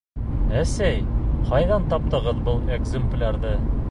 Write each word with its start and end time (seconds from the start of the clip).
Әсәй, 0.61 1.03
ҡайҙан 1.51 1.85
таптығыҙ 1.93 2.41
был 2.49 2.59
экземплярҙы? 2.79 3.55